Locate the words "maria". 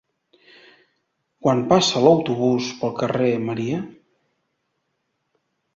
3.47-3.87